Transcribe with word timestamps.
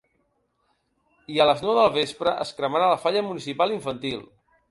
I 1.33 1.37
a 1.43 1.47
les 1.49 1.61
nou 1.65 1.75
del 1.81 1.91
vespre 1.99 2.33
es 2.45 2.55
cremarà 2.61 2.89
la 2.93 2.97
falla 3.05 3.25
municipal 3.27 3.77
infantil. 3.79 4.27